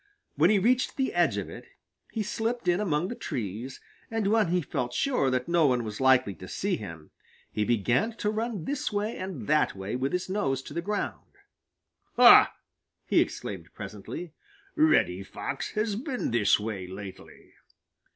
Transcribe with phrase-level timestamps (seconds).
[0.35, 1.67] When he reached the edge of it,
[2.11, 6.01] he slipped in among the trees, and when he felt sure that no one was
[6.01, 7.11] likely to see him,
[7.51, 11.33] he began to run this way and that way with his nose to the ground.
[12.15, 12.51] "Ha!"
[13.05, 14.33] he exclaimed presently,
[14.75, 17.53] "Reddy Fox has been this way lately."